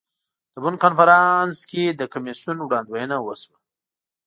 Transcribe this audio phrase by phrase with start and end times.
[0.53, 3.57] د بن کنفرانس کې د کمیسیون وړاندوینه وشوه.